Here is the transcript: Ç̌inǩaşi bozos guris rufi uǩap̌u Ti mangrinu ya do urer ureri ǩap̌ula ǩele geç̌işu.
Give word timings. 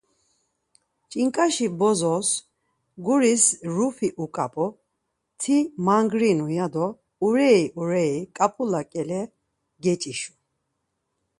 Ç̌inǩaşi 1.09 1.67
bozos 1.79 2.29
guris 3.05 3.43
rufi 3.75 4.09
uǩap̌u 4.23 4.67
Ti 5.39 5.57
mangrinu 5.85 6.47
ya 6.57 6.67
do 6.73 6.87
urer 7.25 7.61
ureri 7.81 8.17
ǩap̌ula 8.35 8.81
ǩele 8.91 9.21
geç̌işu. 9.83 10.31